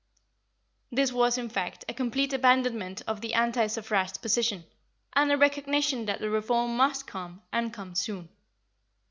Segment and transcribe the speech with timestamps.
[0.91, 4.63] This was, in fact, a complete abandonment of the anti suffrage position,
[5.13, 8.27] and a recognition that the reform must come, and come soon.